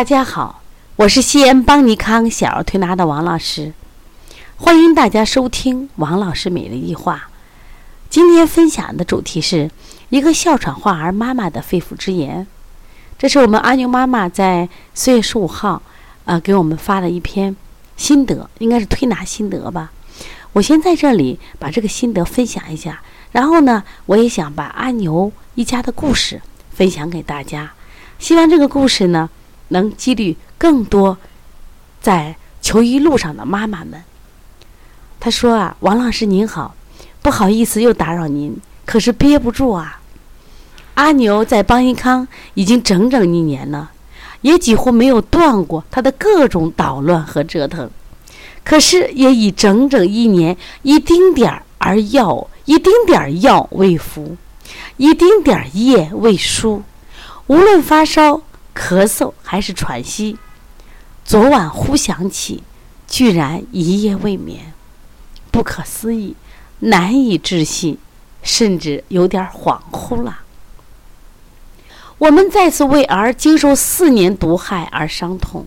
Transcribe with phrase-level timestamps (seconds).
[0.00, 0.62] 大家好，
[0.96, 3.74] 我是西安邦尼康小儿推拿的王老师，
[4.56, 7.28] 欢迎大家收听王老师每日一话。
[8.08, 9.70] 今天分享的主题是
[10.08, 12.46] 一个哮喘患儿妈妈的肺腑之言，
[13.18, 15.82] 这是我们阿牛妈妈在四月十五号
[16.24, 17.54] 啊给我们发的一篇
[17.98, 19.92] 心得，应该是推拿心得吧。
[20.54, 26.40] 我先在这里把这个心得分享一下，然后呢，我也想把阿牛一家的故事
[26.70, 27.72] 分享给大家，
[28.18, 29.28] 希望这个故事呢。
[29.70, 31.18] 能激励更多
[32.00, 34.04] 在求医路上的妈妈们。
[35.18, 36.74] 他说啊，王老师您好，
[37.20, 38.56] 不好意思又打扰您，
[38.86, 40.00] 可是憋不住啊。
[40.94, 43.90] 阿牛在邦尼康已经整整一年了，
[44.42, 47.90] 也几乎没有断过他的各种捣乱和折腾，
[48.64, 54.36] 可是也已整整一年，一丁点儿而药，一丁点儿药未服，
[54.96, 56.82] 一丁点儿液未输，
[57.46, 58.42] 无论发烧。
[58.74, 60.38] 咳嗽还是喘息，
[61.24, 62.62] 昨晚忽想起，
[63.06, 64.72] 居然一夜未眠，
[65.50, 66.34] 不可思议，
[66.78, 67.98] 难以置信，
[68.42, 70.40] 甚至有点恍惚了。
[72.18, 75.66] 我们再次为儿经受四年毒害而伤痛，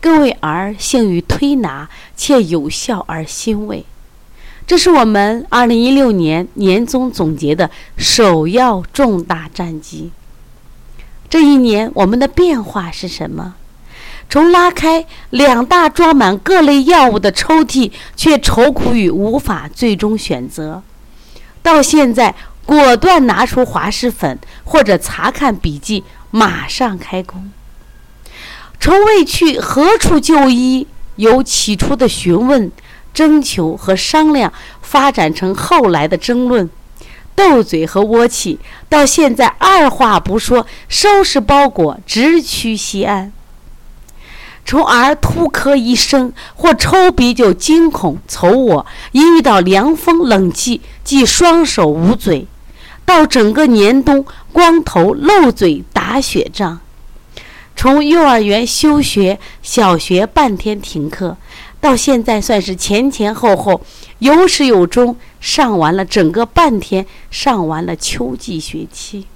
[0.00, 3.84] 更为儿幸于推拿且有效而欣慰。
[4.66, 10.10] 这是我们二零一六年年终总结的首要重大战绩。
[11.30, 13.54] 这一年，我们的变化是什么？
[14.30, 20.82] 从拉开两大装满各类药物的抽屉，却愁苦于无法最终选择，
[21.62, 22.34] 到现在
[22.66, 27.50] 果断拿出滑石粉或者查看笔记，马上开工。
[28.78, 32.70] 从未去何处就医，由起初的询问、
[33.14, 36.68] 征求和商量，发展成后来的争论。
[37.38, 38.58] 斗嘴和窝气，
[38.88, 43.32] 到现在二话不说，收拾包裹，直趋西安。
[44.66, 52.48] 从儿突咳一声或抽鼻就惊恐瞅我，一遇到凉风冷气即双手捂嘴，
[53.04, 56.80] 到整个年冬光头漏嘴打雪仗。
[57.76, 61.36] 从幼儿园休学，小学半天停课。
[61.80, 63.80] 到现在算是前前后后
[64.18, 69.26] 有始有终，上完了整个半天，上完了秋季学期。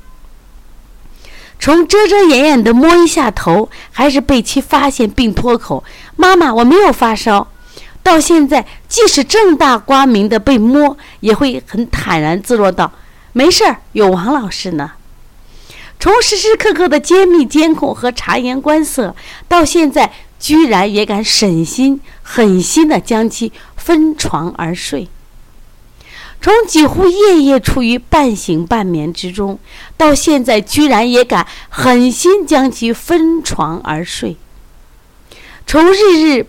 [1.61, 5.85] 从遮遮掩掩的摸一下头，还是被其发现并脱口
[6.17, 7.47] ：“妈妈，我没有发烧。”
[8.03, 12.91] 到现在，即使正大光明的被摸，也会很坦然自若道
[13.33, 14.91] ：“没事儿，有王老师呢。”
[16.01, 19.15] 从时时刻刻的揭秘监控和察言观色，
[19.47, 20.13] 到现在。
[20.43, 25.07] 居然也敢省心狠心地将其分床而睡。
[26.41, 29.61] 从几乎夜夜处于半醒半眠之中，
[29.97, 34.37] 到现在居然也敢狠心将其分床而睡。
[35.65, 36.47] 从日日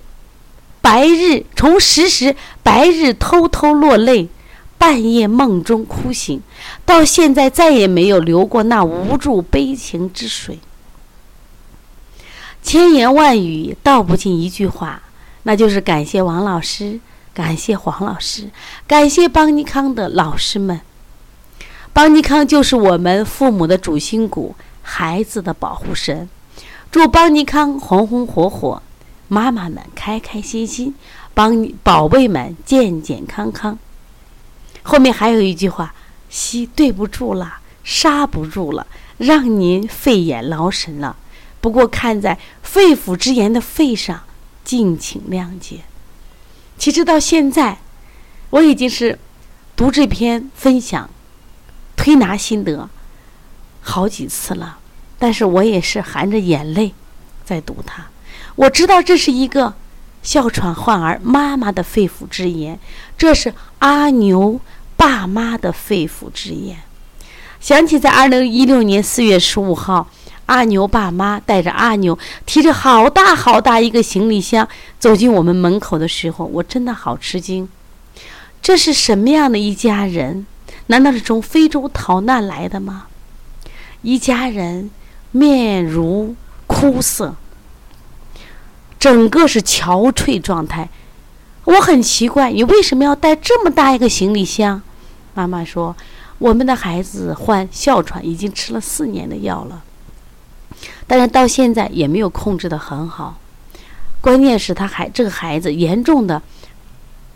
[0.82, 4.28] 白日，从时时白日偷偷落泪，
[4.80, 6.42] 半夜梦中哭醒，
[6.84, 10.58] 到现在再也没有流过那无助悲情之水。
[12.64, 15.04] 千言万语道不尽一句话，
[15.44, 17.00] 那就是感谢王老师，
[17.34, 18.50] 感谢黄老师，
[18.88, 20.82] 感谢邦尼康的老师们。
[21.92, 26.28] 邦尼康就是我们父母的主心骨，孩子的保护神。
[26.90, 28.82] 祝邦尼康红红火火，
[29.28, 30.96] 妈妈们开开心心，
[31.34, 33.78] 帮宝贝们健健康康。
[34.82, 35.94] 后面还有一句话：
[36.30, 38.88] 吸对不住了，刹不住了，
[39.18, 41.18] 让您费眼劳神了。
[41.64, 44.24] 不过看在肺腑之言的份上，
[44.66, 45.80] 敬请谅解。
[46.78, 47.78] 其实到现在，
[48.50, 49.18] 我已经是
[49.74, 51.10] 读这篇分享
[51.96, 52.90] 推拿心得
[53.80, 54.80] 好几次了，
[55.18, 56.94] 但是我也是含着眼泪
[57.46, 58.08] 在读它。
[58.56, 59.74] 我知道这是一个
[60.22, 62.78] 哮喘患儿妈妈的肺腑之言，
[63.18, 64.60] 这是阿牛
[64.98, 66.80] 爸妈的肺腑之言。
[67.62, 70.10] 想起在二零一六年四月十五号。
[70.46, 74.68] 阿牛爸妈带着阿牛，提着好大好大一个行李箱
[75.00, 77.70] 走进我们门口的时候，我真的好吃惊。
[78.62, 80.46] 这是什么样的一家人？
[80.88, 83.08] 难道是从非洲逃难来的吗？
[84.02, 84.92] 一家人
[85.32, 86.36] 面如
[86.68, 87.36] 枯色，
[89.00, 90.90] 整个是憔悴状态。
[91.64, 94.82] 我很奇怪，你为什么要带这么大一个行李箱？
[95.34, 95.96] 妈妈说，
[96.38, 99.82] 我们的孩子患哮喘，已经吃了四年的药了。
[101.08, 103.38] 但是到现在也没有控制得很好，
[104.22, 106.42] 关键是他还这个孩子严重的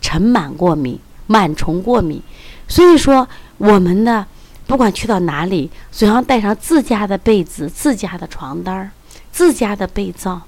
[0.00, 0.98] 尘螨过敏、
[1.28, 2.22] 螨虫过敏，
[2.66, 3.28] 所以说
[3.58, 4.26] 我们呢，
[4.66, 8.90] 不管去到哪里，总要带上自家的被子、自家的床单儿，
[9.30, 10.42] 自家的被罩。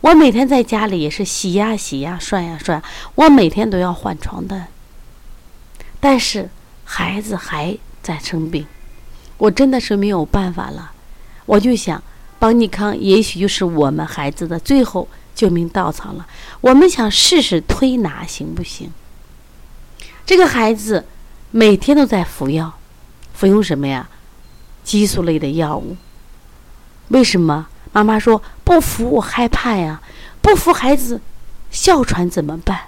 [0.00, 2.82] 我每天在家里也是洗呀洗呀，涮呀涮，
[3.14, 4.68] 我每天都要换床单。
[6.00, 6.48] 但是
[6.84, 8.66] 孩子还在生病，
[9.38, 10.92] 我真的是没有办法了。
[11.44, 12.02] 我就想，
[12.46, 16.24] 邦尼康也许就是我们孩子的最后救命稻草了。
[16.60, 18.92] 我们想试试推拿行不行？
[20.24, 21.06] 这个孩子
[21.50, 22.78] 每天都在服药，
[23.34, 24.08] 服用什么呀？
[24.84, 25.96] 激素类的药物。
[27.08, 27.66] 为什么？
[27.92, 30.00] 妈妈说不服，我害怕呀。
[30.40, 31.20] 不服孩子
[31.72, 32.82] 哮喘怎么办？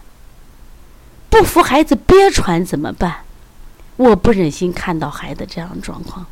[1.28, 3.24] 不服孩子憋喘怎么办？
[3.96, 6.24] 我不忍心看到孩子这样的状况。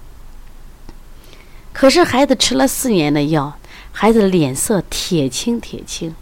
[1.76, 3.58] 可是孩子吃了四年的药，
[3.92, 6.16] 孩子脸色铁青铁青。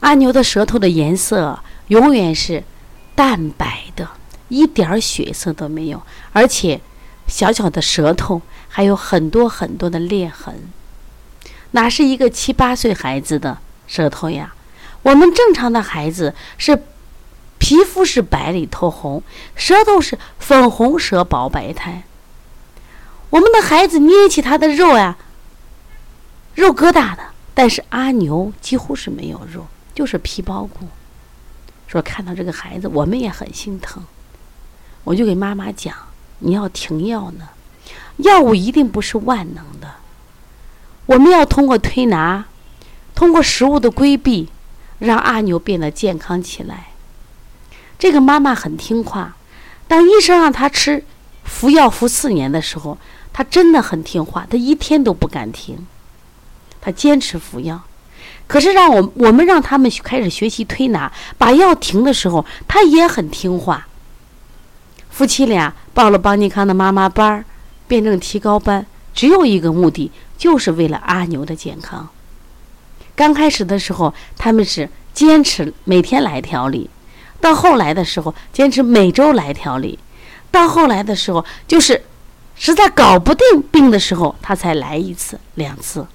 [0.00, 2.64] 阿牛的舌头的颜色永远是
[3.14, 4.08] 淡白的，
[4.48, 6.02] 一点血色都没有，
[6.32, 6.80] 而且
[7.28, 10.68] 小小的舌头还有很多很多的裂痕，
[11.70, 14.52] 哪是一个七八岁孩子的舌头呀？
[15.02, 16.82] 我们正常的孩子是。
[17.56, 19.22] 皮肤是白里透红，
[19.56, 22.02] 舌头是粉红舌薄白苔。
[23.34, 25.16] 我们的孩子捏起他的肉呀，
[26.54, 27.18] 肉疙瘩的，
[27.52, 30.86] 但是阿牛几乎是没有肉，就是皮包骨。
[31.88, 34.04] 说看到这个孩子，我们也很心疼。
[35.02, 35.92] 我就给妈妈讲，
[36.38, 37.48] 你要停药呢，
[38.18, 39.96] 药物一定不是万能的。
[41.06, 42.44] 我们要通过推拿，
[43.16, 44.48] 通过食物的规避，
[45.00, 46.90] 让阿牛变得健康起来。
[47.98, 49.34] 这个妈妈很听话，
[49.88, 51.04] 当医生让她吃
[51.42, 52.96] 服药服四年的时候，
[53.34, 55.86] 他真的很听话，他一天都不敢停，
[56.80, 57.82] 他坚持服药。
[58.46, 63.88] 可是让我我们让他们开始学习推拿，把药停的时候，他也很听话。
[65.10, 67.44] 夫妻俩报了邦尼康的妈妈班儿、
[67.88, 72.08] 辩证提高班，只有一个目的，就是为了阿牛的健康。
[73.16, 76.88] 刚开始的时候，他们是坚持每天来调理。
[77.40, 79.98] 到后来的时候，坚持每周来调理；
[80.50, 82.02] 到后来的时候，就是
[82.56, 86.06] 实在搞不定病的时候，他才来一次、两次。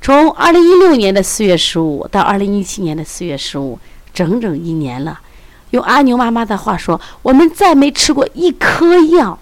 [0.00, 3.78] 从二零一六年的四月十五到二零一七年的四月十五，
[4.14, 5.20] 整整一年了。
[5.70, 9.38] 用阿牛妈妈的话说，我们再没吃过一颗药，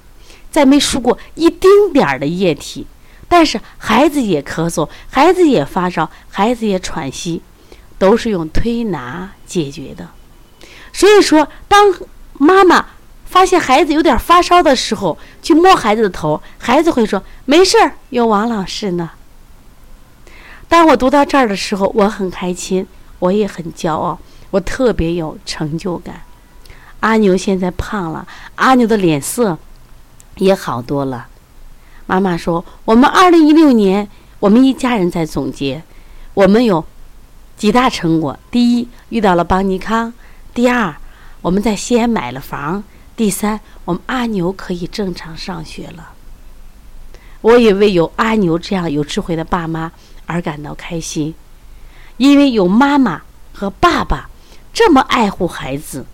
[0.50, 2.86] 再没输过一丁点儿的液体，
[3.28, 7.40] 但是孩子也咳嗽，孩子也发烧，孩子也喘息，
[7.98, 10.08] 都是用推拿解决的。
[10.92, 11.94] 所以说，当
[12.34, 12.86] 妈妈
[13.28, 19.10] 发现孩子有点发烧的时候，去摸孩子的头，孩子会说：“没事儿，有王老师呢。”
[20.66, 22.86] 当我读到这儿的时候，我很开心，
[23.18, 24.18] 我也很骄傲，
[24.50, 26.22] 我特别有成就感。
[27.00, 28.26] 阿牛现在胖了，
[28.56, 29.58] 阿牛的脸色
[30.36, 31.28] 也好多了。
[32.06, 34.08] 妈妈说：“我们二零一六年，
[34.40, 35.82] 我们一家人在总结，
[36.32, 36.84] 我们有
[37.56, 38.38] 几大成果。
[38.50, 40.12] 第一，遇到了邦尼康。”
[40.54, 40.96] 第二，
[41.42, 42.82] 我们在西安买了房。
[43.18, 46.12] 第三，我们阿牛可以正常上学了。
[47.40, 49.90] 我也为有阿牛这样有智慧的爸妈
[50.26, 51.34] 而感到开心，
[52.16, 53.22] 因为有妈妈
[53.52, 54.30] 和爸爸
[54.72, 56.06] 这么爱护孩子，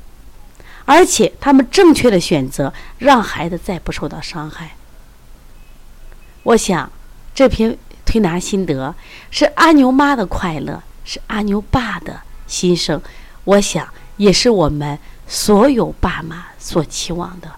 [0.86, 4.74] 而且他们正确的选择让孩子再不受到伤害。
[6.42, 6.90] 我想，
[7.34, 8.94] 这篇推拿心得
[9.30, 13.02] 是阿牛妈的快乐，是阿牛爸的心声。
[13.44, 13.86] 我想。
[14.16, 14.96] 也是我们
[15.26, 17.50] 所有爸妈所期望的。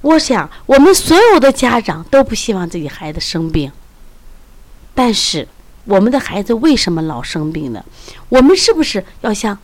[0.00, 3.72] 我想，我们所有的家长都不希望自己孩子生病。
[4.94, 5.48] 但是，
[5.86, 7.82] 我们的孩子为什么老生病呢？
[8.28, 9.58] 我们是不是要向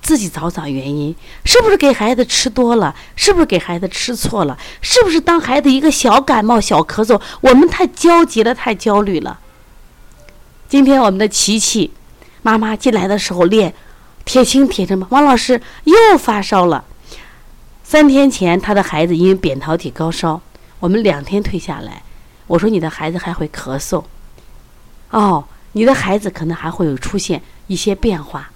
[0.00, 1.14] 自己找找原因？
[1.44, 2.94] 是不是给孩子吃多了？
[3.14, 4.58] 是不是给孩子吃错了？
[4.80, 9.38] 是不是当孩子一个小感冒、小咳嗽，我们太焦急了，太焦虑了？
[10.68, 11.92] 今天我们的琪琪
[12.40, 13.74] 妈妈进来的时候练。
[14.24, 16.84] 铁青铁青吧，王老师又发烧了。
[17.82, 20.40] 三天前，他的孩子因为扁桃体高烧，
[20.80, 22.02] 我们两天退下来。
[22.46, 24.04] 我说你的孩子还会咳嗽，
[25.10, 28.50] 哦，你的孩子可能还会有出现一些变化，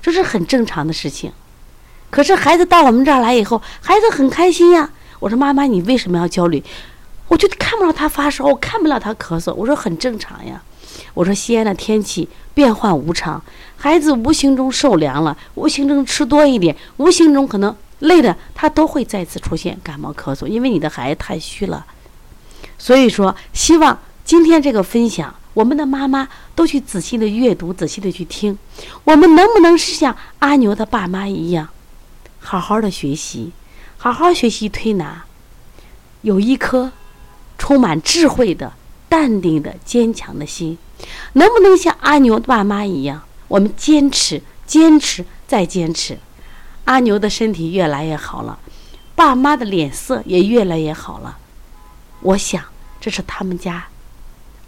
[0.00, 1.32] 这是很正常的事情。
[2.10, 4.90] 可是孩子到我们这儿来以后，孩子很开心呀。
[5.20, 6.62] 我说妈妈，你为什么要焦虑？
[7.28, 9.52] 我就看不到他发烧，我看不到他咳嗽。
[9.52, 10.62] 我说很正常呀。
[11.14, 13.42] 我说西安的天气变幻无常。
[13.76, 21.86] 孩子无形中受凉了，无形中吃多一点，无形中可能累的，他都会再次出现感冒咳嗽，因为你的孩子太虚了。
[22.76, 28.58] 所以说，希望今天这个分享，我们的妈妈都去仔细的阅读，仔细的去听。
[29.04, 31.68] 我们能不能是像阿牛的爸妈一样，
[32.40, 33.52] 好好的学习，
[33.96, 35.24] 好好学习推拿，
[36.22, 36.90] 有一颗
[37.56, 38.72] 充满智慧的、
[39.08, 40.78] 淡定的、坚强的心，
[41.34, 46.18] 能不能像阿牛爸妈一样，我们坚持、坚持再坚持？
[46.84, 48.58] 阿牛的身体越来越好了，
[49.14, 51.38] 爸妈的脸色也越来越好了。
[52.20, 52.64] 我想，
[53.00, 53.84] 这是他们家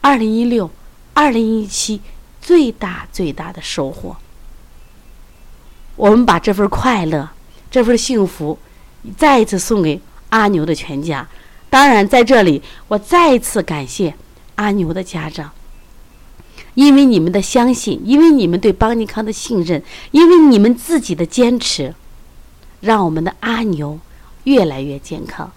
[0.01, 0.71] 二零一六、
[1.15, 2.01] 二零一七
[2.41, 4.17] 最大最大的收获。
[5.97, 7.31] 我们把这份快乐、
[7.71, 8.59] 这份幸福，
[9.17, 11.27] 再一次送给阿牛的全家。
[11.69, 14.15] 当然，在这里，我再一次感谢
[14.57, 15.51] 阿牛的家长，
[16.75, 21.95] 因为你们的相信，因为你们对邦尼康的信任，因为你们自己的坚持，
[22.81, 23.99] 让我们的阿牛
[24.45, 25.51] 越来越健康。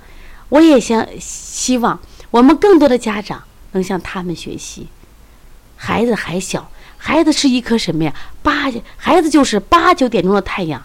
[0.49, 1.99] 我也想希望
[2.31, 4.87] 我们更多的家长能向他们学习。
[5.75, 6.69] 孩子还小。
[7.05, 8.15] 孩子是一颗什么呀？
[8.41, 10.81] 八，孩子就是八九点钟的太阳。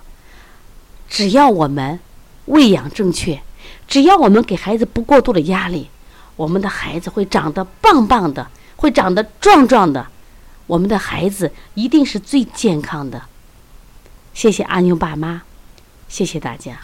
[1.08, 2.00] 只要我们
[2.46, 3.40] 喂养正确，
[3.86, 5.88] 只要我们给孩子不过度的压力，
[6.34, 10.08] 我们的孩子会长得棒棒的，会长得壮壮的。
[10.68, 13.24] 我们的孩子一定是最健康的。
[14.32, 15.42] 谢谢阿牛爸妈，
[16.08, 16.80] 谢谢大家。